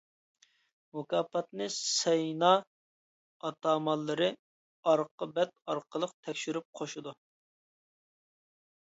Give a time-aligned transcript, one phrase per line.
[0.99, 2.47] مۇكاپاتنى سەينا
[3.49, 4.29] ئاتامانلىرى
[4.93, 7.15] ئارقا بەت ئارقىلىق تەكشۈرۈپ قوشىدۇ.